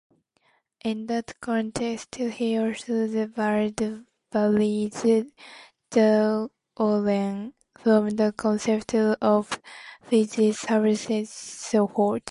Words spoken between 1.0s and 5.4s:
that context, he also derives Bayes'